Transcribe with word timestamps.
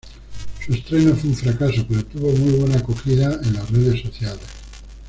Su 0.65 0.73
estreno 0.73 1.13
fue 1.15 1.29
un 1.29 1.35
fracaso, 1.35 1.85
pero 1.87 2.03
tuvo 2.05 2.31
muy 2.31 2.53
buena 2.53 2.77
acogida 2.79 3.39
en 3.43 3.53
las 3.53 3.69
redes 3.69 4.01
sociales. 4.01 4.41